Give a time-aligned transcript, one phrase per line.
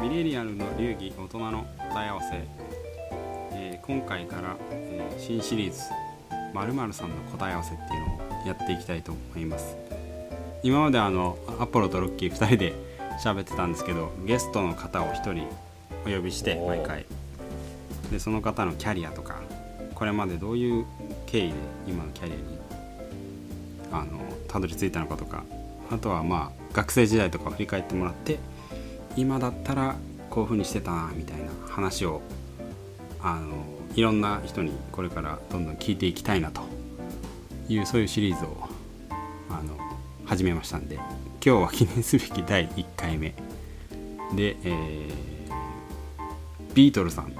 [0.00, 2.28] ミレリアルの流儀大人の答え合わせ、
[3.52, 5.80] えー今回から、えー新シリーズ
[6.54, 9.76] 〇〇さんの答え合わせっていうのをやっていきたいと思います。
[10.62, 12.74] 今まであのアポロとロッキー2人で
[13.22, 15.46] 喋ってたんですけどゲストの方を1人
[16.06, 17.04] お呼びして毎回。
[18.10, 19.40] でその方のキャリアとか
[19.94, 20.86] これまでどういう
[21.26, 21.54] 経緯で
[21.86, 22.42] 今のキャリアに
[23.92, 25.44] あのたどり着いたのかとか
[25.90, 28.38] あとはまあ学生時代とかを振り返ってもらって
[29.16, 29.96] 今だったら
[30.30, 32.22] こういう風にしてたなみたいな話を
[33.22, 36.62] あのいろんな人にこれからどんどん聞いていきたいなと
[37.68, 38.56] いうそういうシリーズを
[39.48, 39.76] あの
[40.24, 41.04] 始めましたんで今
[41.40, 43.34] 日は記念すべき第1回目。
[44.34, 45.30] で、えー
[46.74, 47.32] ビートルさん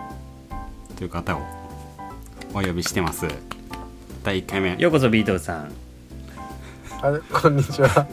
[0.97, 1.41] という方を
[2.52, 3.27] お呼びしてます。
[4.25, 4.77] 第1回目。
[4.77, 5.73] ようこそビートルさん。
[7.02, 8.07] あこんにちは。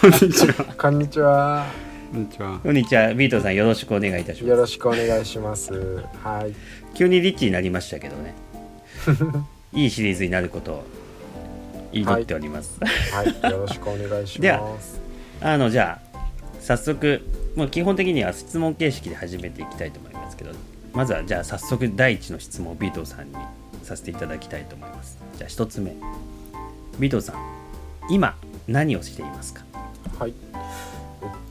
[0.00, 0.54] こんにちは。
[0.78, 1.66] こんにちは。
[2.14, 5.72] こんにちはこんにちはビートルさんよろしくお願いいたしますよろしくお願いします。
[6.22, 6.54] はい。
[6.94, 8.34] 急にリッチになりましたけどね
[9.74, 10.84] いいシリーズになることを
[11.92, 12.78] 祈っております、
[13.12, 13.52] はい。
[13.52, 15.00] よろしくお願いしではます。
[15.40, 16.18] あのじゃあ
[16.60, 17.20] 早速
[17.56, 20.52] もう基本的には質問形式で始めていきたいと思いますけど
[20.92, 23.34] まずはじゃあ早速第一の質問をビートルさんに
[23.82, 25.96] させていただきたいと思いますじゃあ一つ目
[27.00, 27.36] ビートルさん
[28.08, 28.36] 今
[28.68, 29.64] 何をしていますか？
[30.16, 30.34] はい。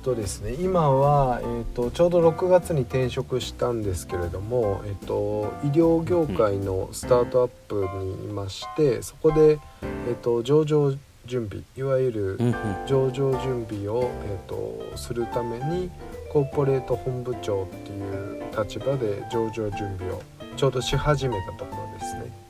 [0.04, 9.60] とですね、今は、えっと、ちょうど6月に転職したんですけれども、えっと、医療業界のスタートアップにいまして、そこで、
[10.08, 10.94] えっと、上場
[11.26, 12.54] 準備いわゆるうんうん
[12.86, 15.90] 上場準備を、えっと、するために
[16.32, 20.22] コーポレート本部長っていう立場で上場準備を
[20.58, 22.44] ちょうどし始めたところですね。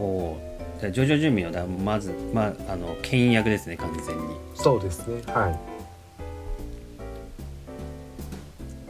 [0.00, 0.36] お
[0.80, 5.22] じゃあ上場準備のだまずまああの牽引役ですね完全にそうですね。
[5.32, 5.79] はい。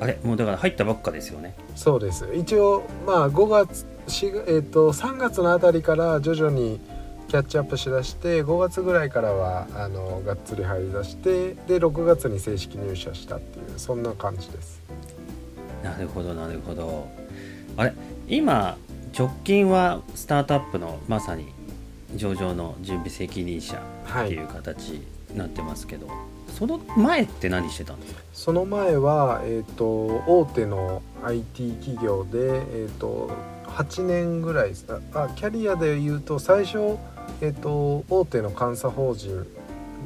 [0.01, 2.27] あれもうだから入ったばっかですよねそうです。
[2.35, 6.81] 一応まあ5月4月えっ、と3月のあたりから徐々に
[7.29, 14.81] キャッチアップしだして5月ぐらいからはあのがっつり入りだしてで6月に正式入社したっていうそんな感じです。
[15.83, 17.09] なるほどなるほど
[17.77, 17.95] あれ
[18.29, 18.77] 今
[19.17, 21.47] 直近はスタートアップのまさに
[22.17, 24.49] 上場の準備責任者はいっていう。
[24.49, 25.05] 形に
[25.37, 26.09] なってますけど、
[26.61, 28.21] その前って何してたんですか？
[28.33, 33.31] その前はえっ、と大手の IT 企業でえっ、と
[33.67, 36.97] 8年ぐらいですあキャリアで言うと最初
[37.41, 39.43] えっ、と大手の監査法人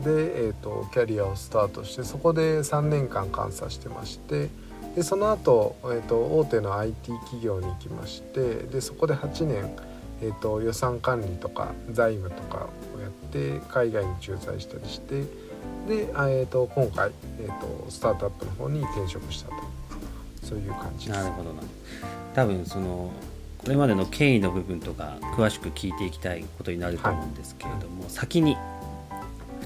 [0.05, 4.49] で、えー、とキャリアをスタートしてそこで3年間監査してまして
[4.97, 9.71] でその後、えー、と大手の IT 企業に行きましてでそこで8年、
[10.23, 15.23] えー、と予算管理とか財務とかをやって海外に駐在したりして
[15.89, 17.11] で、あえー、と今回、
[17.41, 19.55] えー、とスタートアップの方に転職したと。
[20.43, 21.19] そういう感じです。
[21.19, 21.33] なる。
[21.33, 21.63] ほどな。
[22.35, 23.13] 多分その
[23.59, 28.57] これまでの経緯の部分とか詳しく聞いていきたいことになると思うんですけれども、先に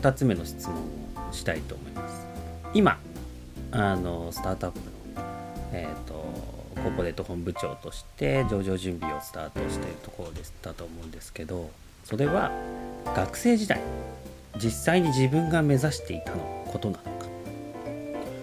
[0.01, 2.27] 2つ目の質問をしたいと思います。
[2.75, 2.99] 今
[3.73, 4.85] あのスタートアップの、
[5.73, 6.15] えー、と
[6.77, 11.71] コーポレート本部長として上場準備をスタートしているところでしたと思うんですけど
[12.05, 12.51] それは
[13.15, 13.81] 学生時代
[14.57, 17.27] 実際に自分が目指していたのことなのか。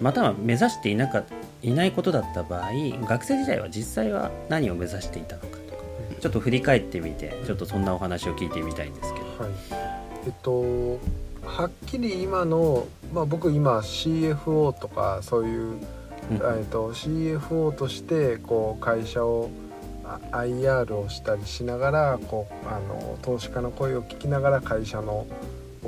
[0.02, 1.24] または目指していなか
[1.62, 2.72] いないことだった場合
[3.08, 5.84] 学生時代は実際は何を目指していたのかとか。
[6.20, 9.26] ちょっと振り返ってみてちょっとそんなお話を聞いてみたいんですけど。
[9.44, 9.52] はい、
[10.26, 11.00] えっと
[11.46, 15.78] はっきり今の、まあ、僕今 CFO とかそういう、うん。
[16.32, 19.50] えっと、CFO としてこう会社を
[20.04, 25.26] あ IR をしたりしながらこうあの投資家の声を聞きながら会社の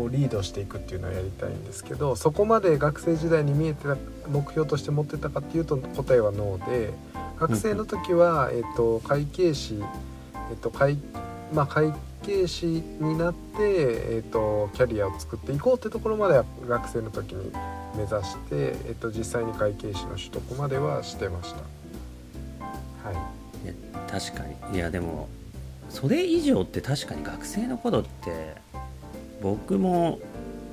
[0.02, 3.98] をリードしていくっていうのをやりたいんですけどそこまで学生時代に見えてた
[4.30, 6.94] 目標として持ってたかっていうと答えはノーで
[7.40, 9.82] 学生の時は、えっと、会計士、
[10.50, 10.98] えっと会
[11.54, 11.94] まあ、会
[12.24, 17.52] 計士になって、えっと、キャリアを作っていこうってところまでは学生の時に
[17.96, 21.58] 目指して、えっと、実際に会計士の取得まではしてました。
[23.10, 23.16] はい
[23.70, 23.74] い
[24.10, 25.30] 確かにいやでも
[25.90, 28.56] それ以上って確かに学生の頃って
[29.42, 30.20] 僕も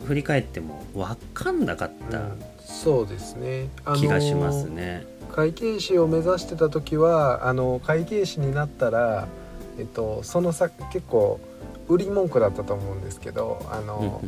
[0.07, 5.07] 振り返っても分かんなかったうんそうですね、あのー気がしますね。
[5.31, 9.27] 会計士を目指してた時はあの会計士になったら、
[9.79, 11.41] えっと、その先結構
[11.89, 14.23] 売り文句だったと思うんですけどあの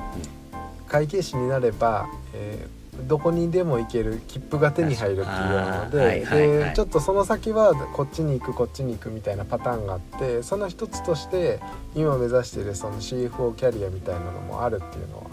[0.89, 2.76] 会計士になれば、えー
[3.09, 6.69] どこにでも行ける切符が手に入るっていうのあーはいではいはい。
[6.71, 11.61] でちょっとその先はこっちに行くこっちに行くみたいなパターンがあってその一つとして
[11.95, 15.25] 今目指しているその CFO キャリアみたいなのもあるっていうのは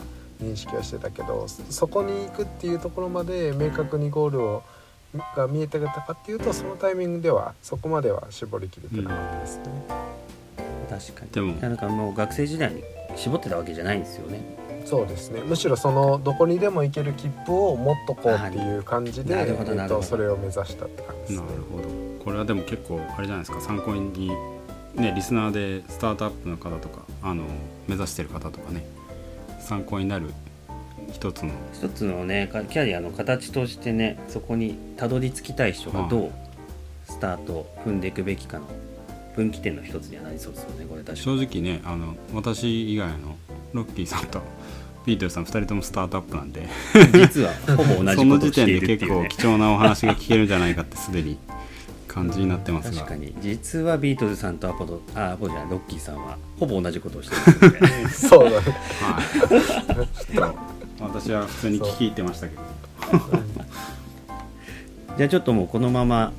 [0.42, 4.63] 認識はしてたけどそそこに行くっていうところまで明確にゴールを
[5.36, 9.63] が見えてたかっていうとそのタイミングではそこまでは絞りきれてなかったですね。
[10.89, 11.31] 確かに。
[11.31, 11.54] でも。
[11.62, 12.83] なんかもう学生時代に
[13.16, 14.39] 絞ってたわけじゃないんですよね
[14.85, 15.41] そうですね。
[15.41, 20.00] むしろそのどこにでも行ける切符を持っとこうっていう感じで、なえるほどなるほど。
[20.00, 21.65] っと、それを目指したって感じなるですね。
[21.71, 22.24] ほど。
[22.24, 23.62] これはでも結構あれじゃないですか？
[23.62, 24.31] 参考に
[24.95, 27.44] ねリスナーでスタートアップの方とかあの
[27.88, 28.85] 目指してる方とかね
[29.59, 30.27] 参考になる
[31.12, 36.31] 一つの一つのねかキャリアの形としてねそこにたどり着きたい人がどう
[37.06, 38.68] スタートを踏んでいくべきかの
[39.35, 43.38] 分岐点の一つにはなりそうですよねこれ確か正に直ねあの私以外の
[43.74, 44.41] ロッキーさんと
[45.06, 46.68] ビートルさん2人ともスタートアップなんで。
[47.13, 49.27] 実はほぼ同そじことをしての時点でいるっていうね。
[49.27, 51.38] 結構貴重なお話が聞けるんじゃないかってすでに
[52.07, 52.97] 感じになってますが。
[53.00, 53.35] 確かに。
[53.41, 57.35] 実はビートルズさんとアポロあアポロじゃないロッキーさんはほぼ同じことをして
[57.65, 58.77] るのでそうだね。
[59.01, 59.25] はい。
[60.33, 60.57] ちょっと
[61.03, 62.62] 私は普通に聞き入ってましたけど。
[65.18, 66.31] じゃあちょっともうこのまま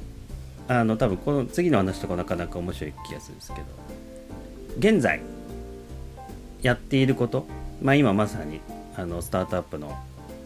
[0.68, 3.66] あの多分この次の話とかなかなか面白い気がするんですけど
[4.78, 5.20] 現在
[6.62, 7.46] やっていること
[7.82, 8.60] まあ今まさに
[8.96, 9.96] あのスタートアップの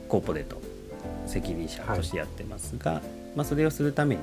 [0.09, 0.61] コーポレート
[1.27, 3.03] 責任者としてやってますが、
[3.37, 4.23] まあ、それをするために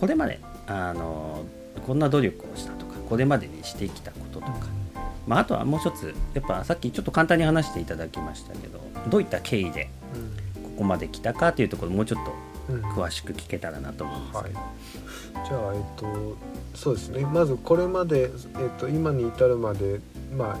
[0.00, 1.44] これまであの
[1.86, 4.52] こんな努力をしたとかこれまでにしてきたこととか、
[5.26, 9.90] まあ、あとはもう一つやっぱさっきちょっと簡単に話していただきましたけどどういった経緯で
[10.62, 12.32] ここまで来たかというところもうちょっと
[12.70, 12.76] うん。
[12.76, 14.44] うん詳しく聞けたらなと思うんですはい。
[14.46, 14.60] けど、、
[15.32, 16.36] じゃあ、えっと、
[16.74, 17.24] そうですね。
[17.26, 20.00] まずこれまで、えっと、今に至るまで、
[20.36, 20.58] まあ、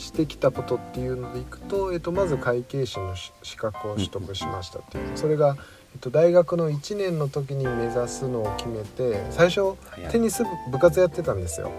[0.00, 5.04] してきたことっていうのでいくと、えっと、まず会計士のし資格を取得しましたっていう。
[5.16, 5.56] それが、
[5.92, 9.74] えっと、大学の1年の時に目指すのを決めて最初
[10.10, 11.70] テニス部部活やってたんですよ。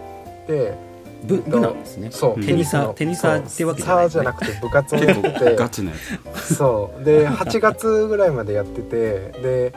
[0.48, 0.78] で
[1.24, 2.12] 部部なんですね。
[2.12, 4.10] そうテニサーのテニサーってわけじゃない。
[4.10, 5.56] サーじゃなくて部活をやってて。
[5.56, 5.98] ガチなや
[6.36, 6.56] つ。
[6.56, 7.04] そう。
[7.04, 9.74] で8月ぐらいまでやっててで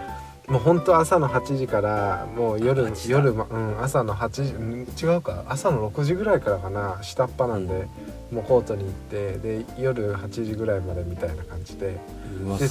[0.48, 3.18] もう本当朝の8時からもう夜8時だ。
[3.18, 5.44] 夜、まうん、朝の8時うん違うか。
[5.48, 6.98] 朝の6時ぐらいからかな。
[7.02, 7.86] 下っ端なんで、
[8.30, 11.98] もうコートに行ってで夜8時ぐらいまでみたいな感じで。
[12.58, 12.68] で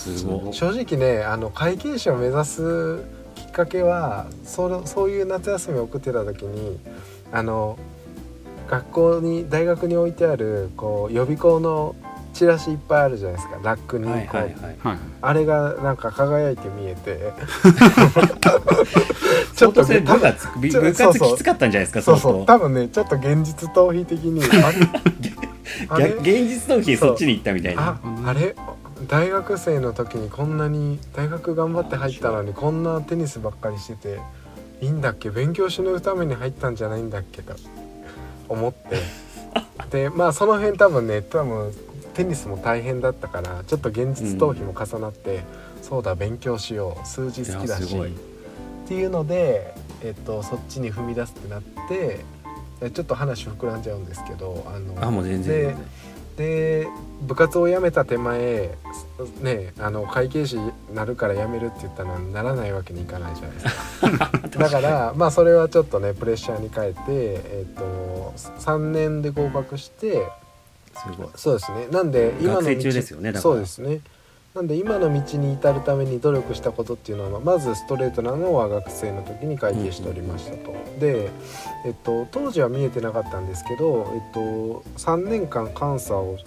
[0.52, 3.04] 正直ねあの会計士を目指す
[3.36, 6.80] きっかけはそのそういう夏休みを送ってた時に
[7.32, 7.78] あの
[8.70, 11.96] 学校に大学に置いてあるこう予備校の
[12.34, 13.60] チラシいっぱいあるじゃないですか。
[13.64, 14.44] ラックにこう、はいはい。
[14.44, 14.98] はいはい。
[15.22, 17.34] あれがなんか輝いて見えて。
[19.56, 22.46] ちょっとね部がつ部ちょ部活きつかったんじゃないですかそうそう。
[22.46, 24.50] 多分ねちょっと現実逃避的に 現
[26.48, 27.90] 実逃避でそっちに行ったみたいな。
[27.90, 28.00] あ
[28.30, 28.56] あれ？
[29.08, 34.20] 大学生の時にこんなに大学頑張って入ったのにこんなテニスばっかりしてて
[34.82, 35.30] いいんだっけ？
[35.30, 37.42] 勉強し抜くために入ったんじゃないんだっけ？
[37.42, 37.54] と
[38.50, 38.98] 思って。
[39.92, 41.72] でまあその辺多分ね多分
[42.14, 45.44] テニスも大変だったからちょっと現実逃避も重なって、
[45.82, 47.08] そうだ勉強しよう。
[47.08, 47.96] 数字好きだし。
[47.96, 49.74] っていうので、
[50.04, 52.20] えっと、そっちに踏み出すってなって
[52.82, 55.44] えちょっと話膨らんじゃうんですけどあのあもう全然。
[55.44, 55.86] で全然
[56.34, 56.88] で
[57.22, 58.76] 部活を辞めた手前
[59.42, 64.32] ねあの会計士になるから辞めるって言ったのにならないわけにいかないじゃないですか。
[64.58, 70.28] だからまあそれはちょっとねプレッシャーに変えて、えっと3年で合格して
[70.94, 71.28] すごい。
[71.36, 71.88] そうですね。
[71.92, 74.02] なんで今の道ですよねそうですね。
[74.54, 80.72] なんで今の道に至るために努力したことっていうのはまずストレートなのは学生の時に会計しておりましたと。
[81.00, 81.32] で、
[81.86, 86.38] えっと、当時は見えてなかったんですけど、えっと、3年間監査を、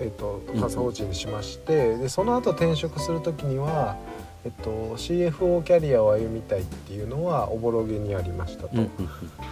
[0.00, 3.96] えっと、監査法人にしまして、でその後転職する時には、
[4.46, 8.70] えっと、CFO キャリアを歩みたいっていうのはおぼろげにありましたと。
[8.74, 8.90] うんうん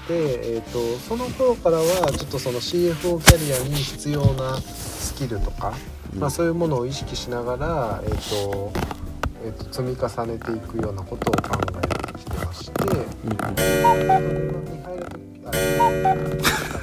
[0.06, 5.72] で、えー、とその頃からはちょっとその CFO キャリアに必要なスキルとか、
[6.12, 8.72] うんまあ、そういうものを意識しながら、えーと
[9.44, 12.84] えー、と積み重ねていくようなことを考えてきてまして。
[12.84, 14.93] うんうん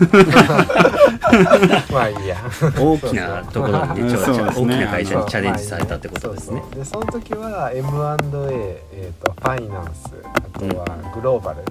[1.92, 2.38] まあいいや。
[2.78, 6.60] 大きなところにねそうそう大きな会社にチャレンジされたってことですね。
[6.62, 6.80] そうそう。
[6.80, 11.64] でその時は M&A、えー、とファイナンスあとはグローバル、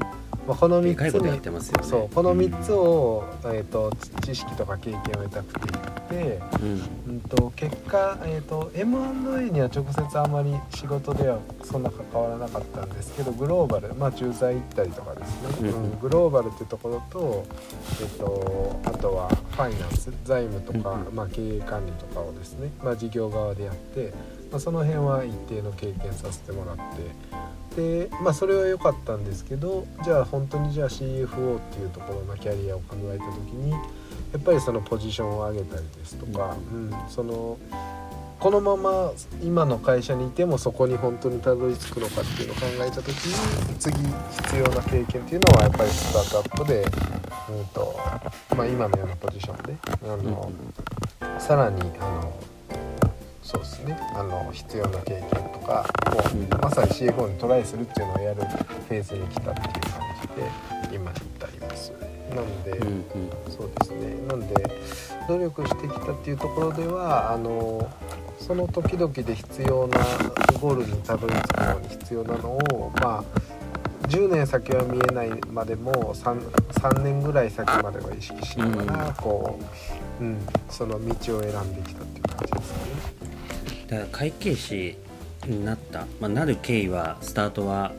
[0.51, 1.87] まあ、この3つでかいことやっにてますよね。
[1.87, 3.93] そうこの3つを、えー、と
[4.23, 5.61] 知識とか経験を得たくて
[6.11, 6.71] 言って、うん。
[7.09, 15.99] うん、と結果、えー、と M&A には直接あまり仕事ではそんな関わらなかったんですけどグローバル、まあ、駐在行ったりとかですね、うんうん。
[16.01, 17.47] グローバルっていうところと,、
[18.01, 21.15] えー、とあとはファイナンス財務とか、うん。
[21.15, 24.13] まあ、経営管理とかをですね、まあ、事業側でやって、
[24.51, 27.41] まあ、その辺は一定の経験させてもらって
[27.77, 33.79] で、まあ、それは良かったんですけどじゃあ本当にじゃあ CFO っていうところのキャリアを考えた時にや
[34.39, 37.59] っぱりそのポジションを上げたりですとか、うん、その
[38.41, 39.13] このまま
[39.43, 46.83] 今の会社にいてもそこに本当にたどり着くのかっていうのを考えた時に次必要な経験っていうのはやっぱりスタートアップで、
[47.51, 48.01] うんと
[48.57, 50.51] まあ、今のようなポジションであの、
[51.39, 52.33] さらにあの
[53.51, 61.93] そうですねあの必要な経験とかもう、うんまさに CFO にトライするっていうのをやるフェーズに来たっていう感じで今に至ります。
[62.31, 63.05] なので、うんうん
[63.51, 64.55] そうですねなんで
[65.27, 67.91] 努力してきたっていうところではあの
[68.39, 69.99] その時々で必要な
[70.61, 73.25] ゴールにたどり着くのに必要なのをまあ
[74.09, 79.59] 10年先は見えないまでも 3, 3年ぐらい先までは意識しながら、うんこ
[80.21, 80.39] う、うん、
[80.69, 82.79] その道を選んできたっていう感じですか
[83.17, 83.20] ね。
[83.91, 84.97] だから会計士
[85.47, 87.93] になった、まあ、なる経緯はスタートは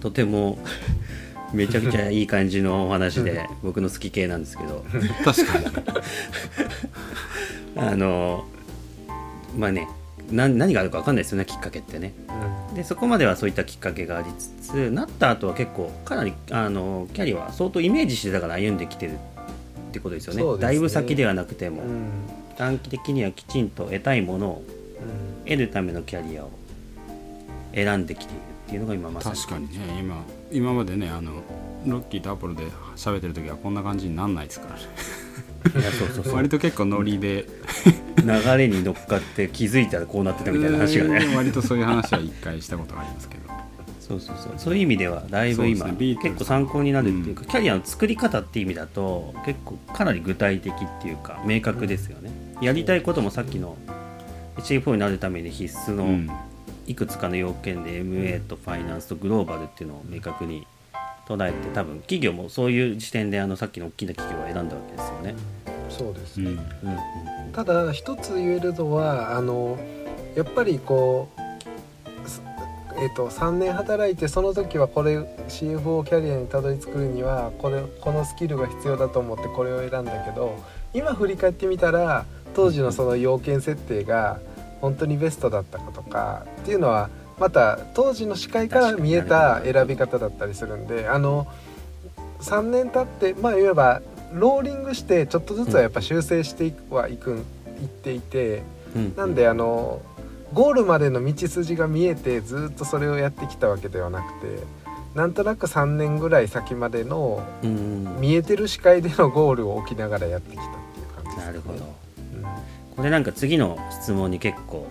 [0.00, 0.58] とても
[1.54, 4.84] めちゃくちゃいい感じのお話で 僕の好き系なんですけど。
[5.24, 5.66] 確かに。
[7.76, 8.44] あの
[9.56, 9.86] まあね
[10.32, 12.12] な何があるか分かんないですよねきっかけってね。
[12.68, 12.74] うん。
[12.74, 19.16] でそこまではそういったきっかけがありつつなった後は結構かなりあのキャリアは相当イメージしてたから歩んできてるっ
[19.92, 20.42] てことですよね。
[20.42, 20.58] ね。
[20.58, 22.10] だいぶ先ではなくても、うん。
[22.56, 24.64] 短期的にはきちんと得たいものを
[25.00, 26.50] うん得るためのキャリアを
[27.74, 31.42] 選んできているっていうのが今まさに確かにね今今までねあの
[31.86, 32.64] ロッキーとアポロで
[32.96, 34.80] 喋ってる時はこんな感じになんないですからね。
[35.80, 36.34] いやそうそうそう。
[36.34, 37.46] 割と結構ノリで。
[38.18, 41.24] 流れに乗っかって気づいたらこうなってたみたいな話がね。
[41.26, 43.48] うん割とそういう話は一回したことがありますけど。
[44.00, 44.52] そうそうそう。
[44.56, 53.76] そういう意味ではだいぶ今、ね結構参考になるっていうか、キャリアの作り方っていう意味だと結構かなり具体的っていうか明確ですよね、やりたいこともさっきの
[54.58, 56.30] HF4 になるために必須のうん。
[56.88, 60.66] いくつかの要件で MA とファイナンスとグローバルっていうのを明確に
[61.26, 65.34] 捉えて多分企業もそういう時点であのさっきの大きな企業を選んだわけですよね。
[65.90, 66.56] そうですね、うん。
[66.56, 66.98] うんうん
[67.52, 69.78] ただ一つ言えるのはあの
[70.36, 71.28] やっぱりこ
[72.24, 72.42] う、す
[72.98, 80.62] えー、と3年働いてその時はこれ CFO キャリアにたどり着くにはこれこのスキルが必要だと思ってこれを選んだけど
[80.92, 84.40] 今振り返ってみたら当時のその要件設定が
[84.80, 91.46] 本当にベストだったかとかっていうのはまた当時の視界から見えた選び方だったりするんであの
[92.40, 97.44] 3年経ってまあいわばローリングしてちょっとずつはやっぱ修正していくはいくんいっ
[97.86, 98.62] ていて
[98.94, 99.16] うん。
[99.16, 100.02] なんであの
[100.52, 104.62] ゴールまでの道筋が見えてずっとそれをやってきたわけではなくて
[105.14, 108.20] なんとなく3年ぐらい先までのうん。
[108.20, 111.78] 見えてる視界でのゴールを置きながらやってきたっていう感じです、ね、なるほど。
[111.78, 114.84] うんこれなんか次の質問に結構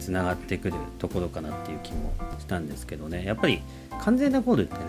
[0.00, 3.26] つながってくるところかなっていう気もしたんですけどね。
[3.26, 3.60] やっぱり
[4.00, 4.80] 完全なゴールってね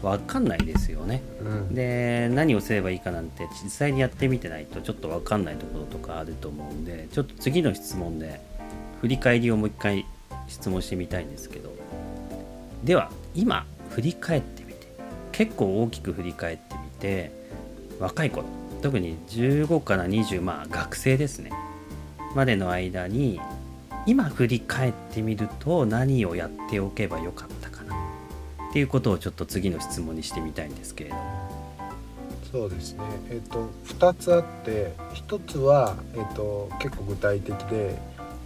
[0.00, 1.20] 分かんないですよね。
[1.42, 1.74] うん。
[1.74, 8.40] で何をすればいいかなんて実際にやってみてないとちょっと分かんないところとかあると思うんでちょっと次の質問で
[9.02, 10.06] 振り返りをもう一回
[10.48, 11.74] 質問してみたいんですけど。
[12.84, 14.88] では今振り返ってみて
[15.30, 17.30] 結構大きく振り返ってみて
[18.00, 18.46] 若い頃
[18.80, 21.52] 特に15から20まあ学生ですね
[22.34, 23.40] までの間に
[24.06, 27.94] 今振り返ってみると何をやっておけばよかったかな。
[28.70, 31.42] っていうことをちょっと次の質問にしてみたいんですけれども。
[32.50, 33.00] そうですね。
[33.30, 37.98] えっ、と2つあって1つは、えっと結構具体的で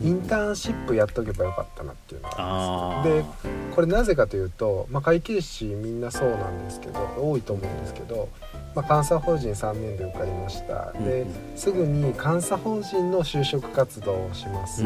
[0.02, 3.43] インターンシップやっとけばよかったなっていうのがああります。
[3.45, 8.28] でこれなぜかというと、まあ、会計士みんなそうなんですけど多いと思うんですけど、
[8.76, 10.92] まあ、監査法人3年で受かりました。
[10.92, 11.56] でうん。
[11.56, 14.83] すぐに監査法人の就職活動をします、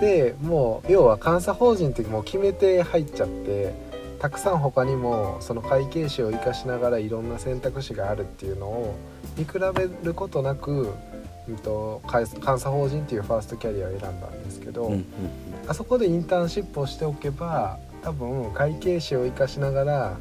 [0.00, 3.72] でもう要は監査法人ってもう決めて入っちゃって
[4.18, 8.96] たくさん他にもその会計士を生かしながらいろんな選択肢があるっていうのを
[9.36, 10.92] 見比べることなく、
[11.48, 14.92] うん、と監監査法人っていうファーストキャリアを選んだんですけど、
[15.68, 20.16] あそこでインターンシップをしておけば多分会計士を生かしながら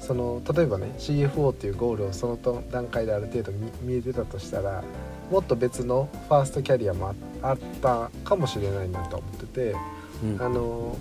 [0.00, 4.84] その例えばね CFO っていうゴールをそのと段階である程度見見えてたとしたら
[5.30, 9.76] もっと別のファーストキャリアもああったかもしれないなと思ってて
[10.22, 10.42] うん。
[10.42, 10.96] あの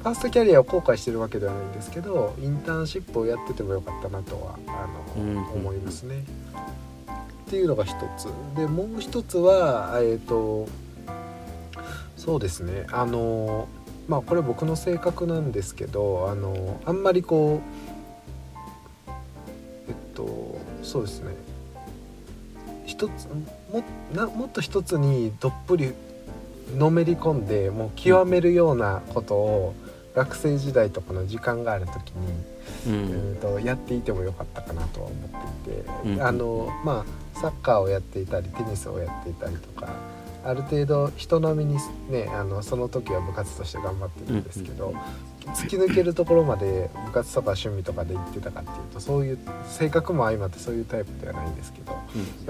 [0.00, 4.86] ファーストキャリアを後悔してるわけではないんですけどインターンシップをやっててもよかったなとはあ
[5.18, 6.24] の、うん思いますね。
[7.46, 8.28] っていうのが一つ。
[8.56, 10.68] でもう一つはえっ、と
[12.16, 12.86] そうですね。
[12.92, 13.68] あの
[14.08, 17.89] まあこれ僕の性格なんですけどあのあんまりこう
[20.14, 21.34] とそうですね。
[22.86, 23.28] 一つ
[23.72, 25.92] もなもっと一つにどっぷり
[26.76, 29.74] のめり込んでもう極めるようなことを
[30.14, 32.50] 学生時代とかの時間がある時に
[32.86, 33.10] うん。
[33.36, 35.30] えー、とやっていてもよかったかなとは思っ
[35.64, 36.22] ていて、うん。
[36.22, 39.88] あのまあサッカーをやっていたりテニスをやっていたりとか
[40.44, 44.94] ある程度人並みにねあのその時は部活として頑張ってるんですけど、
[45.48, 51.98] 突き抜けるところまで部活とか趣味とかで行ってたかっていうとそういう性格も相まってそういうタイプではないんですけどや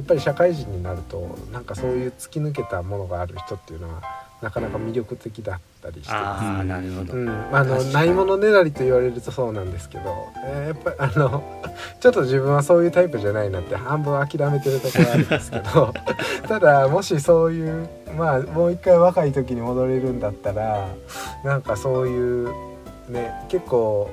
[0.03, 4.03] っぱり社会人になるとなんかそういう突き抜けたものがある人っていうのは
[4.43, 6.13] なかなか魅力的だったりして。
[6.13, 11.43] ますああなるほど、うん、あのないものねだりと言われるとそうなんですけど、えーやっぱりあの
[12.01, 15.93] ちょっと自分はそういうタイプじゃないなって半分諦めてるところあるんですけど
[16.49, 20.89] ただもしそういうまあもう一回若い時に戻れるんだったら
[21.45, 22.49] なんかそういう
[23.11, 24.11] ね結構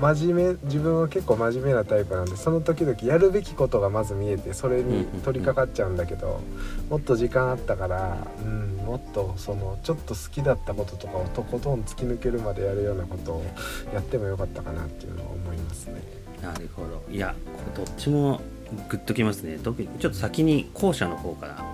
[0.00, 6.40] 真面目自分は結構真面目なタイプなんでその時々やるべきことがまず見えてそれに取り掛かっちゃうんだけど
[6.88, 13.44] もっと時間あったから、うん、もっとそのちょっと好きだったこととかをとことん突き抜けるまでやるようなことを
[13.92, 16.02] やってもよかったかなっていうのは思いますね。
[16.42, 17.04] なるほど。
[17.08, 17.34] いや
[17.76, 18.40] どっちも
[18.88, 19.58] グッときますね。
[19.62, 21.64] 特にちょっと先に後者の方から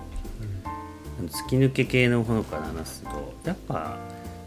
[1.27, 3.97] 突き抜け系の方から話すとやっぱ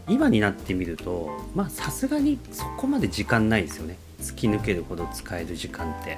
[0.07, 3.97] 今になってみるとまあさすがにそこまで時間ないですよね。
[4.19, 6.17] 突き抜けるほど使える時間って。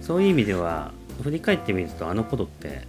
[0.00, 0.92] そういう意味では
[1.22, 2.82] 振り返ってみるとあの頃って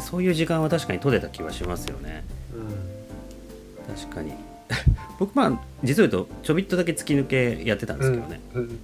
[0.00, 2.24] そういう時間は確かに取れた気はしますよね。
[2.54, 3.96] うん。
[3.96, 4.32] 確かに。
[5.18, 8.78] 僕まあ実を言うとちょびっとだけ突き抜けやってたんですけどね、うん。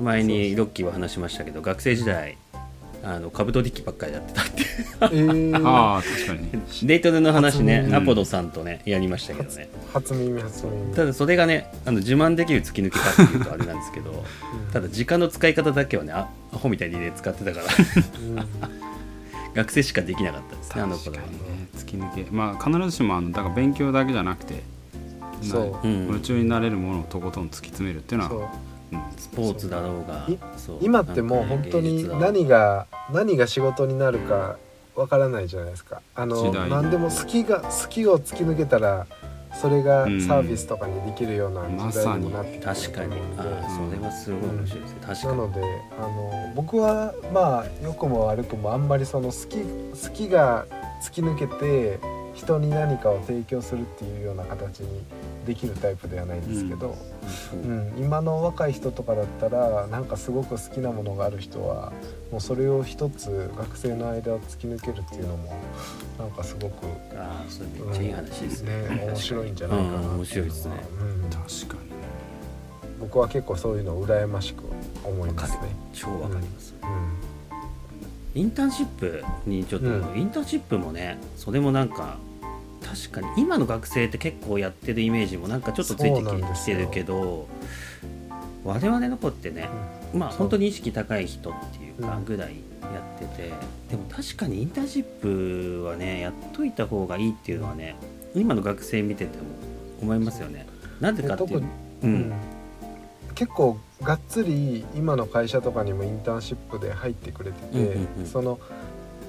[0.00, 2.36] 前にロッキーは話しましたけど学生時代
[3.02, 4.62] あの兜力ばっかりやってたって。
[5.02, 6.52] えー、ああ確かに。
[6.52, 9.68] ねデートでの話ねアポロさんとねやりましたけどね。
[9.92, 10.94] 初耳初耳。
[10.94, 14.24] ただそれがねあの自慢できる突き抜けかっていうとあれなんですけど
[14.72, 17.66] ただ時間の使い方だけはねあアホみたいにね使ってたから。
[17.66, 18.48] うん。
[19.54, 22.30] 学生しかできなかったですねあの確か頃はにね突き抜け。
[22.30, 24.62] まあ必ずしもあのだから勉強だけじゃなくて
[25.42, 25.70] そう。
[25.70, 26.06] なうん。
[26.06, 28.48] 夢中になれるものをとことん突き詰めるっていうのは、う。
[28.48, 28.67] ん
[29.16, 30.26] スポーツだろうが
[30.80, 34.56] 今ってもう本当に何が何が仕事になるか
[34.94, 36.02] わからないじゃないですか。
[36.14, 39.06] あの何でも好きが好きを突き抜けたら
[39.60, 40.20] それがうん。
[40.20, 43.14] サービスとかにできるような時代にもなってきてる確かに。
[43.38, 44.98] あと思うのであそれはすごい面白いですね。
[45.06, 45.38] 確かに。
[45.38, 45.62] なので
[45.98, 49.58] あの僕はまあ良くも悪くもあんまりその好き
[50.08, 50.66] 好きが
[51.02, 52.00] 突き抜けて
[52.34, 55.02] 人に何かを提供するっていうような形に
[55.48, 56.94] できるタイプではないんですけど、
[57.54, 61.92] うん今の若い人とかだったらなんかすごく好きなものがある人は
[62.30, 65.56] もうそれを一つ学生の間を突き抜けるっていうのも
[66.18, 68.88] なんかすごく、ああそれめっちゃいい話ですね。
[68.88, 70.74] ね面白いんじゃないかなうん面白いですね。
[71.00, 71.30] うん。
[71.30, 71.80] 確かに。
[73.00, 74.64] 僕は結構そういうのを羨ましく
[75.02, 75.60] 思いますね。
[75.94, 76.74] 超わかります、
[78.34, 78.40] うん。
[78.40, 80.18] インターンシップにちょっと、うん。
[80.18, 82.18] インターンシップもねそれもなんか
[82.88, 83.42] 確かに。
[83.42, 86.22] 今の学生って結構やってるイメージもなんかちょっとついて
[86.54, 87.48] きてるけど
[88.64, 89.68] 我々の子ってね
[90.14, 93.52] まあそう本当に意識高い人っていうかうんぐらいやってて、
[93.90, 97.96] でも確かにインターンシップはねやっといた方がいいっていうのはね
[98.34, 99.44] 今の学生見てても
[100.00, 100.66] 思いますよね。
[101.00, 101.62] なんでかっていう
[103.34, 108.26] 結構がっつり今の会社とかにもインターンシップで入ってくれてて、うんうんうん。
[108.26, 108.58] その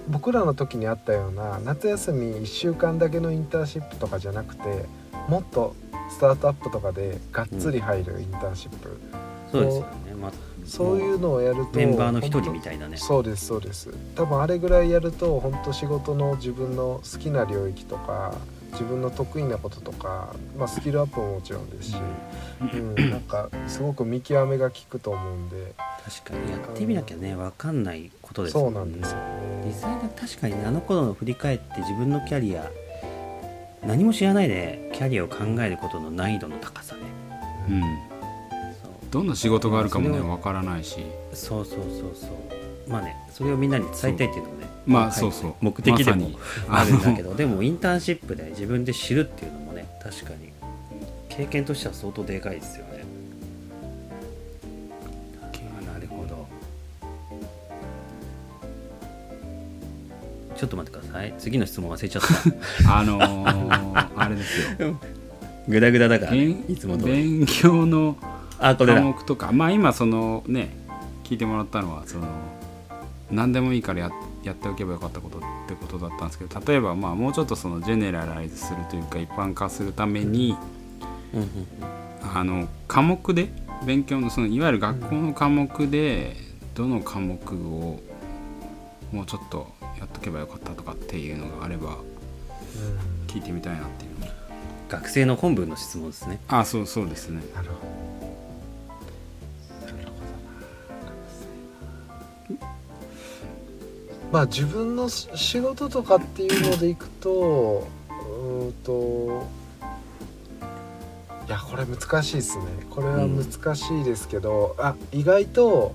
[0.09, 4.85] 僕らの時にあったような夏休み1週間だけのインターンシップとかじゃなくて
[5.27, 5.75] もっと
[6.09, 8.99] スタートアップとかでがっつり入るインターンシップ、
[9.51, 10.31] そうですよね、まあ、
[10.65, 12.97] そういうのをやるとメンバーの一人みたいなね。
[12.97, 13.93] そうですそうです。
[14.15, 18.33] 多分あれぐらいやると本当仕事の自分の好きな領域とか
[18.71, 21.97] 自分の得意なこととか、まあ、スキルアップももちろんですし、
[22.73, 25.73] うん、なんかすごく見極めが効くと思うんで。
[26.03, 26.51] 確かに。
[26.51, 28.53] やってみなきゃね分かんないことです。
[28.53, 29.17] そうもなんですよ。
[29.17, 29.63] ね。
[29.65, 32.71] 実際だ確かにあの頃の振り返って自分のキャリア
[33.85, 37.01] 何も知らないでキャリアを考えることの難易度の高さね。
[37.69, 37.83] うん。
[39.11, 40.97] どんな仕事があるかもねわからないし。
[41.33, 42.89] そうそうそうそう。
[42.89, 45.53] まあねそれをみんなに伝えたいっていうのもねまあはいそうそう。
[45.59, 46.31] 目的でも
[46.69, 50.49] あるんだけど でもインターンシップで自分で知るっていうのもね確かに。
[51.29, 52.98] 経験としては相当でかいですよね
[60.59, 61.33] ちょっと待ってください。
[61.37, 62.29] 次の質問忘れちゃった。
[62.99, 64.99] あのーあれですよ。
[65.69, 68.17] グダグダだから、いつも勉強の
[68.59, 69.51] 科目とか。
[69.53, 70.75] まあ今そのね
[71.23, 72.27] 聞いてもらったのはその
[73.31, 74.11] 何でもいいからや
[74.43, 80.57] やっておけばよかったことってことだったんですけど例えばまあもうちょっとそのジェネラライズするというか一般化するために
[81.33, 81.47] うんうん。
[82.35, 83.49] あの科目で
[83.85, 86.35] 勉強のそのいわゆる学校の科目で
[86.75, 88.01] どの科目を
[89.11, 89.67] もうちょっと
[89.99, 91.97] やっとけばよかったとかっていうのがあれば
[93.27, 94.09] 聞いてみたいなっていう。
[94.89, 96.39] 学生の本文の質問ですね。
[96.47, 97.43] あそうそうですね。
[97.53, 97.99] なるほど。
[104.31, 109.47] まあ自分の仕事とかっていうのでいくとうーんと
[111.47, 112.65] いやこれ難しいですね。
[112.89, 115.93] これは難しいですけど、あ意外と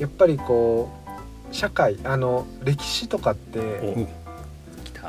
[0.00, 1.05] やっぱりこう
[1.52, 3.60] 社会あの歴史とかって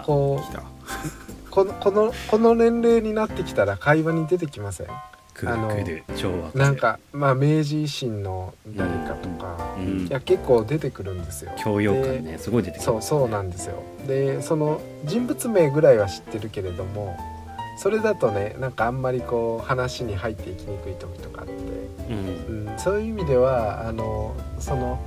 [0.06, 4.88] こう このこのこの年齢になってきたら会話に出てきません？
[5.34, 5.70] くるあの
[6.56, 10.08] なんかまあ明治維新の誰かとか、うん。
[10.08, 11.52] いや結構出てくるんですよ。
[11.58, 13.84] 教養感ねすごい出てきますそうそうなんですよ。
[14.08, 17.16] でその人物名ぐらいは知ってるけれども
[17.78, 21.54] それだとねなんかあんまりこう話に入っていきにくい時とかあって、
[22.10, 22.68] うん。
[22.70, 25.00] うん、そういう意味ではあのその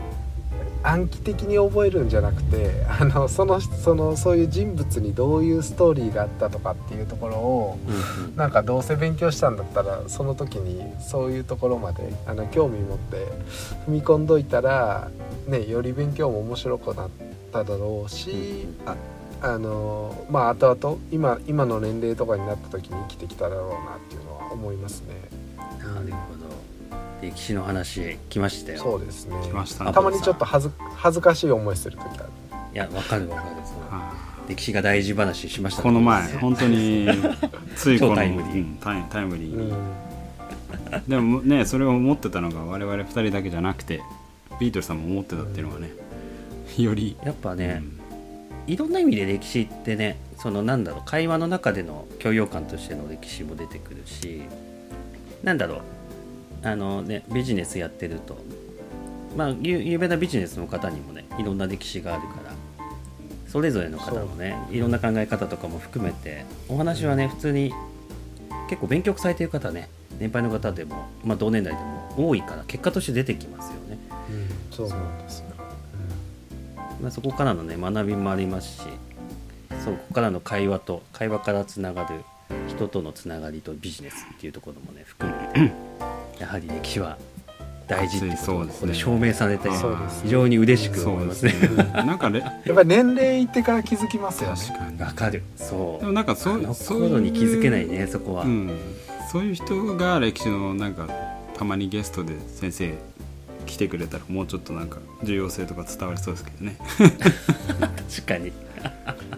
[0.82, 8.36] 暗記的に覚えるんじゃなくてあのそのそのそういう人物にどういうストーリーがあったとかっていうところをうんうん。
[8.36, 13.26] なんかどうせ勉強したんだったらその時にそういうところまであの興味持って
[13.86, 15.10] 踏み込んどいたら、
[15.46, 17.08] ね、より勉強も面白くなっ
[17.52, 18.96] ただろうし、あ
[19.42, 25.14] あのまあ後々今今の年齢とかになった時に生きてきただろうなっていうのは思いますね。
[25.58, 26.50] なるほど
[27.20, 28.78] 歴史の話来ましたよ。
[28.78, 29.36] そうですね。
[29.42, 29.92] 来ましたね。
[29.92, 32.28] たまにちょっと恥ず恥ずかしい思いする時ある。
[32.72, 34.12] いやわかるわかるそうは
[34.48, 35.82] 歴史が大事話しました。
[35.82, 37.08] この前 本当に
[37.76, 38.52] ついこの超タイムリー。
[38.54, 39.46] うんタイタイムリー。
[39.46, 41.08] にうん。
[41.08, 44.00] でもねそれを思ってたのが我々2人だけじゃなくて
[44.58, 45.90] ビートルズさんも思ってたっていうのがね
[46.78, 47.82] より、やっぱね
[48.66, 54.42] うん、いろんな意味で歴史ってねそのなんだろう会話の中での教養感としての歴史も出てくるし
[55.42, 55.80] なんだろう
[56.62, 58.38] あのねビジネスやってると
[59.36, 62.54] まあ有有名なビジネスの方にもねいろんな歴史があるから
[63.48, 67.72] それぞれの方のねいろんな考え方とかも含めてお話はね普通に
[68.68, 73.98] 結構勉強されてる方ね年配の方でも、まあ、同年代でも多いから結果として出てきますよね。
[74.30, 75.46] うんそうなんですよ。
[77.00, 78.82] まあ、そこからのね学びもありますし
[79.84, 82.22] そこからの会話と会話からつながる
[82.68, 85.72] 人とのつながりとビジネスっていうところもね含めて
[86.40, 87.18] やはり歴史は
[87.86, 88.74] 大事ってことそうですね。
[88.74, 90.20] がここで証明されてそうですね。
[90.24, 91.52] 非常に嬉しく思いますすね。
[91.52, 94.56] ねなんかね やっぱり年齢いってから気づきますよね。
[94.56, 95.42] 確かにわかる。
[95.56, 96.00] そう。
[96.00, 98.70] でもなんかあそうのそういう頃に気づけないねそこは、うん、
[99.30, 101.08] そういう人が歴史のなんか
[101.54, 102.94] たまにゲストで先生
[103.66, 106.76] 来てくれたらもうちょっとなんか重要性とか伝わりそうですけどね。
[106.98, 108.52] 確かに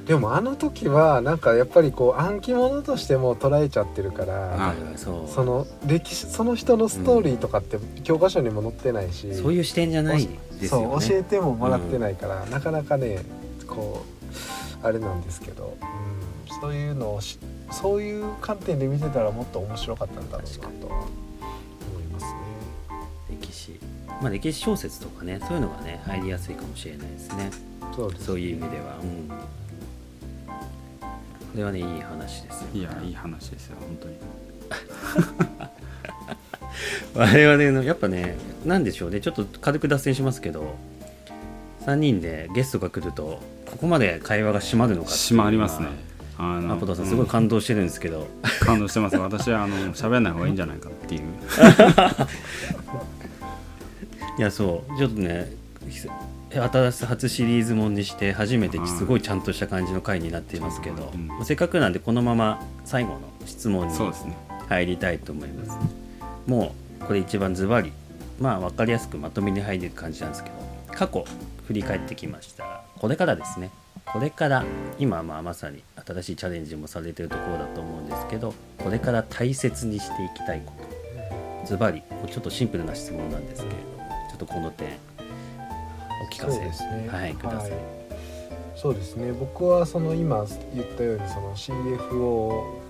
[0.06, 5.32] でもあの時はなんかやっぱりこう暗記物としても捉えちゃってるから、そう。
[5.32, 10.26] その歴史その人のストーリーとかって教科書にも載ってないし、そういう視点じゃない
[10.60, 10.88] ですよね。
[10.90, 13.24] そう教えてももらってないから、なかなかね
[13.66, 14.04] こ
[14.82, 17.38] うあれなんですけど、うん、そういうのをし
[17.70, 22.32] そういう観点で見てたらもっと面白かったんだろうなとは思いますね。
[23.40, 23.78] 歴史。
[24.20, 27.50] まあ歴史小説とかねそういうのがね入りやすいかもしれないですね。
[27.94, 29.30] そうですそういう意味では、うん、
[31.52, 32.68] これはねいい話ですよ。
[32.74, 34.14] いやいい話ですよ本当に。
[37.14, 40.76] 我々のやっぱねなんでしょうねちょっと軽く脱線しますけど
[41.84, 45.88] 3人でゲストが来るとここまで会話が締まるのかっていう締まりますね。
[46.38, 48.26] あのアポトさんすごい感動してるんですけど、
[48.60, 49.16] 感動してます。
[49.16, 51.20] 私はあの喋らない方がいいんじゃないかっていう。
[54.38, 54.98] いやそう。
[54.98, 55.52] ちょっとね
[55.88, 55.98] ひ
[56.60, 63.94] 新し初シリーズもんにして初めてすごいちゃんとした感じの回になっていますけど、うんもうせっかくなんでこのまま最後の質問に
[64.68, 65.78] 入りたいと思います。
[66.46, 67.92] もうこれ一番ズバリ
[68.40, 70.56] まあ分かりやすくまとめに入る感じなんですけど
[70.94, 71.24] 過去
[71.66, 72.82] 振り返ってきました。
[72.98, 73.70] これからですね。
[74.04, 74.64] これから
[74.98, 81.66] 今まあまさに新しいチャレンジもされてるところだと思うんですけどこれから大切にしていきたいこと。
[81.66, 84.88] ズバリちょっとシンプルな質問なんですけれどもちょっとこの点
[86.22, 86.52] お聞かせ。
[86.52, 87.08] そうですね。
[87.08, 87.80] はい、ください、はい。
[88.76, 89.32] そうですね。
[89.32, 92.82] 僕はその今言ったようにその CFO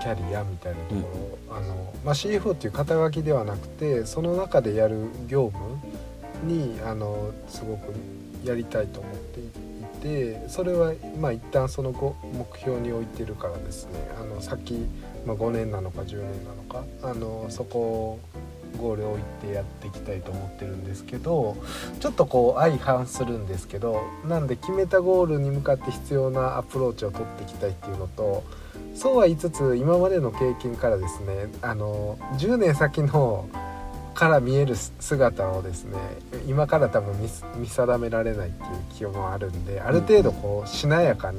[0.00, 5.76] キャリアみたいなところ、あのまあ、CFO っていう肩書きではなくてその中でやる業務
[6.44, 7.92] にあのすごく
[8.44, 9.42] やりたいと思ってい
[10.02, 13.92] てそれはまあ一旦そのご目標に置いてるからですね。
[14.20, 14.86] あの先、
[15.26, 18.20] まあ、5年なのか10年なのかあのそこを
[18.78, 21.56] ゴールを置いてやっていきたいと思ってるんですけど
[22.00, 28.44] ちょっとこう相反するんですけどなんで決めたゴールに向かって必要なアプローチを取っていきたいっていうのと
[28.94, 33.48] そうは言いつつ今までの経験からですねあの10年先の
[34.14, 35.98] から見える姿をですね
[36.48, 41.38] 今から多分見見定められないっていう気もあるんである程度こうしなやかに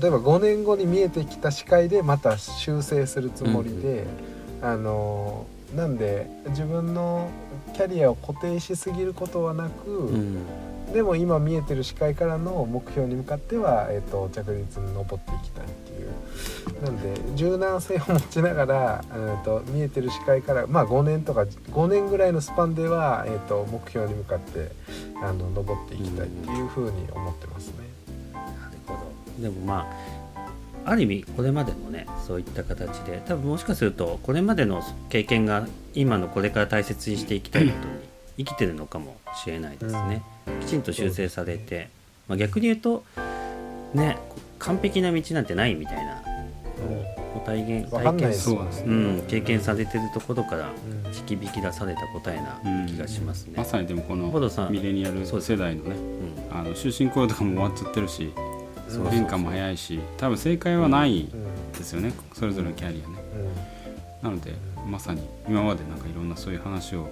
[0.00, 4.04] 例えば5年後に見えてきた視界でまた修正するつもりで、
[4.62, 7.30] あのなんで自分の
[7.74, 10.44] キャリアを固定しすぎることはなく、うん。
[10.92, 16.10] でも今見えてる視界からの目標に向かっては、えー、と着実に登っていきたいっていう。
[16.82, 24.72] なんで柔軟性を持ちながら、えー、と見えてる視界からまあ5年とか5年ぐらいのスパンでは、えー、と目標に向かって
[25.22, 27.74] あの登っていきたいっていうふうに思ってますね。
[28.34, 29.42] なるほど。
[29.42, 30.19] でもまあ
[30.84, 37.94] ある意味これまでもねそういった形で多分もしかするとこれまでの経験が今のこれから大切にしていきたいことに
[38.38, 40.22] 生きてるのかもしれないですね、
[40.60, 41.90] きちんと修正されて、
[42.26, 43.04] まあ、逆に言うと
[43.92, 44.18] ね
[44.58, 46.22] 完璧な道なんてないみたいな
[47.36, 48.82] お体験体験ですもんね。
[48.84, 48.90] う
[49.22, 51.10] ん、経験されてるところからうん。
[51.10, 53.54] 導き出された答えな気がしますね。
[53.56, 54.30] まさにでもこの
[54.70, 55.52] ミレニアルそうです。
[55.52, 55.96] 世代のね
[56.50, 56.56] うん。
[56.56, 58.32] あの終身雇用とかも終わっちゃってるし。
[58.36, 58.59] そう
[59.10, 63.22] 変化も早いし多分正解はないうんですよねそれぞれのキャリアね。
[63.34, 63.80] うん
[64.22, 64.52] なので
[64.86, 67.08] まさに今までなんかいろんなそういう話を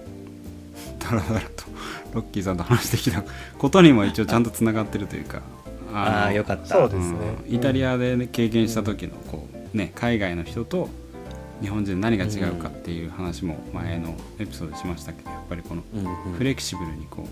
[0.99, 1.65] だらだらと
[2.13, 3.23] ロッキーさんと話してきた
[3.57, 5.41] ことにも一応ちゃんとつながってるというか
[5.93, 6.67] ああのよかった。
[6.67, 7.17] そうですね。
[7.47, 7.55] うん。
[7.55, 10.87] イタリアで、ね、経験した時のこう、ね、海外の人と
[11.61, 15.81] 日本人で何が違うかっていう話も前のエピソードでしましたけどやっぱりこの
[16.37, 17.27] フレキシブルにこ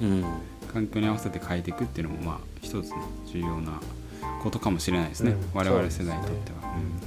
[0.00, 0.24] ううん。
[0.72, 3.80] 環境に合わせて変えていくっていうのもまあ一つね重要な
[4.42, 6.56] ことかもしれないですね、うん我々世代にとっては。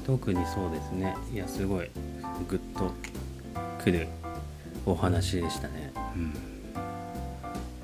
[0.05, 1.15] 特にそうですね。
[1.33, 1.89] いやすごい
[2.47, 2.91] グッと
[3.83, 4.07] くる
[4.85, 5.91] お話でしたね。
[6.15, 6.33] うんうん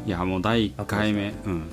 [0.06, 1.64] いやもう第1回目、うん、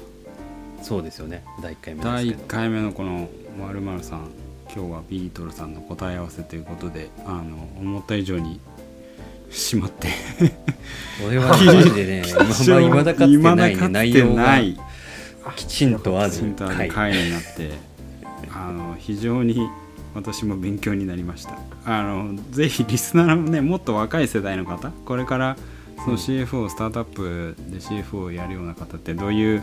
[0.83, 1.45] そうですよね。
[1.62, 2.43] 第一回目第けど。
[2.45, 3.29] 1回目のこの
[3.61, 4.31] 「まるさん
[4.75, 8.59] 今日はビートルさんの答え合わせということであの思った以上に
[9.51, 10.09] しまって
[11.27, 12.23] 俺はマジでね、
[12.88, 14.81] まだかつてないね内容がない
[15.57, 16.88] きちんとあるきちんとある回。
[16.88, 17.72] 回になって
[18.55, 19.68] あの非常に
[20.14, 21.57] 私も勉強になりました。
[21.85, 25.57] あのぜひリスナーのねもっと若い世代の方これから
[26.05, 29.62] その CFO スタートアップで CFO をやるような方ってどういう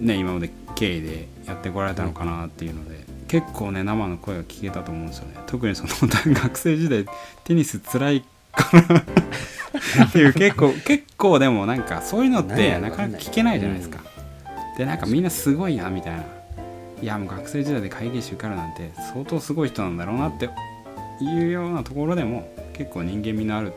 [0.00, 5.36] ね今まで経緯でやってこられたのかなっていうので、結構ね生の声が聞けたと思うんですよね。
[5.46, 5.88] 特にその
[6.34, 7.06] 学生時代
[7.44, 8.96] テニスつらいから
[10.06, 14.00] っていう結構結構でもなんかそういうのってなかなか聞けないじゃないですか、
[14.76, 16.24] でなんかみんなすごいなみたいな
[17.02, 20.48] いやもう学生時代で会計士受かるなんて相当すごい人なんだろうなって
[21.20, 23.72] いうようなところでも結構人間味のある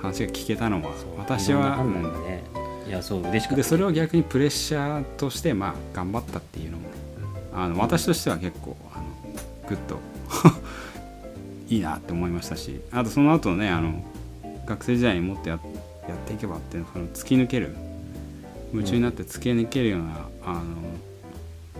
[0.00, 2.42] 話が聞けたのは私は、ね。
[2.86, 3.56] いやそう嬉しかった。
[3.56, 6.94] でそれを逆にプレッシャーとしてまあ頑張ったっていうのもね
[7.54, 9.04] あの私としては結構あの
[9.68, 9.98] グッと
[11.68, 14.02] いいなって思いましたしあとその後ねあの
[14.66, 15.58] 学生時代にもっとや
[16.08, 17.76] やっていけばっていうその突き抜ける
[18.72, 20.62] 夢中になって突き抜けるような、あの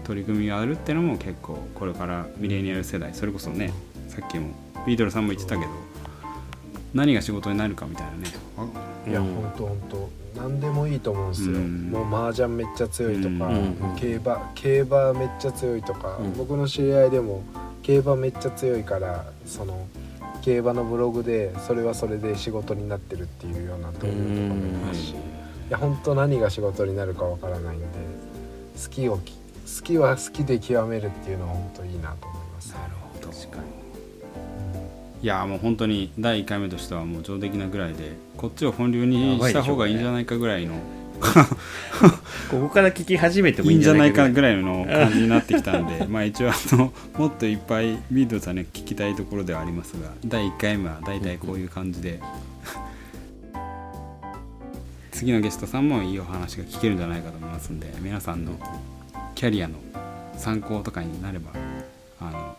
[0.04, 3.72] 取り組みがあるっていうのも結構これからミレニアル世代それこそね
[4.08, 4.50] さっきも
[4.86, 5.70] ビートルさんも言ってたけど
[6.92, 8.24] 何が仕事になるかみたいなね。
[8.56, 9.34] あいや、うん。
[9.34, 11.90] ほんとほんと何でもいいと思うんですよ、うん。
[11.90, 13.76] もう麻雀めっちゃ強いとか、うん。
[13.90, 13.96] うん。
[13.96, 16.32] 競馬競馬めっちゃ強いとか、うん。
[16.36, 17.44] 僕の知り合いでも
[17.82, 19.86] 競馬めっちゃ強いからその
[20.42, 25.14] 競馬のブログでそれはそれで仕事になってるっていうような同僚とかもいますし、
[25.70, 27.86] いや本当何が仕事になるかわからないんで
[28.82, 33.28] 好きをき好きは好きで極めるっていうのは本当いいなと思います、なるほど。
[33.28, 33.62] 確かに。
[35.22, 40.74] いやもう本当に第1回目としてはもう上出来なぐらいでこっちを本流にした方がいいんじゃないかぐらいの
[42.50, 44.56] ここから聞き始めてもいいんじゃないかぐらい。
[44.56, 52.18] の感じになってきたんで まあ一応あのもっといっぱいビートルさんに聞きたいところではありますが第1回目は大体こういう感じで
[55.20, 58.52] 次のゲストさんもいいお話が聞けるんじゃないかと思いますんで皆さんの
[59.34, 59.74] キャリアの
[60.34, 61.50] 参考とかになれば
[62.22, 62.56] あの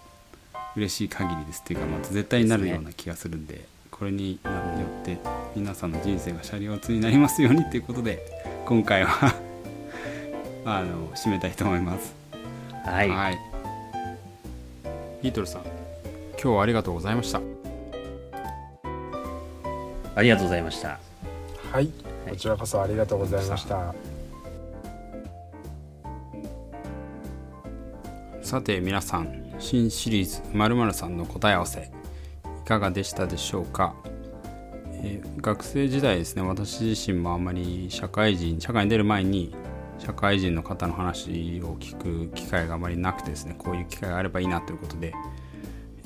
[0.75, 4.49] 嬉しい限りですっていうか、まあ、絶対になるような気がするんでこれによ
[5.01, 5.17] って
[5.55, 8.19] 皆さんの人生がシャリオツになりますようにっていうことで
[8.67, 9.33] 今回は
[10.63, 12.13] あの締めたいと思います。
[12.85, 13.39] はい、はい。
[15.23, 17.41] ビートルさん、今日はありがとうございました。
[20.13, 20.99] ありがとうございました。
[21.71, 23.93] はいこちらこそありがとうございました、
[28.41, 31.91] さて皆さん、新シリーズ〇〇さんの答え合わせ
[32.63, 33.93] いかがでしたでしょうか？
[35.03, 39.53] えー学生時代ですね、私自身もあまり社会人、社会に出る前に
[39.99, 45.13] 社会人の方の話を聞く機会があまりなくてですね、こういう機会があればいいなということで、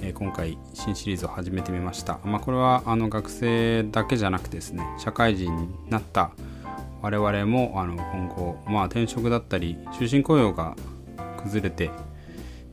[0.06, 6.32] え今回新シリーズを始めてみました、まあ、これはあの学生だけじゃなくてですね社会人になった
[7.02, 10.76] 我々もあの今後、まあ、転職だったり終身雇用が
[11.44, 11.92] 崩れて、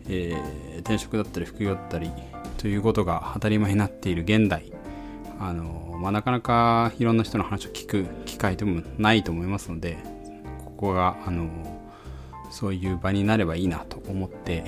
[0.09, 2.11] えー転職だったり副業だったり
[2.59, 4.73] ということが当たり前になっている現代。
[5.39, 9.99] あの、まあ、なかなかいろんな人の話を聞く機会でもないと思いますので
[10.83, 11.49] こがあの
[12.51, 14.65] そういう場になればいいなと思って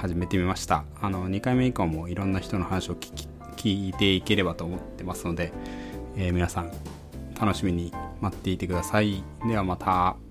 [0.00, 0.84] 始めてみました。
[0.98, 5.52] あの2回目以降もいろんな人の話を聞いていければと思ってますので、
[6.16, 6.72] えー皆さん
[7.38, 9.22] 楽しみに待っていてください。
[9.46, 10.29] ではまた。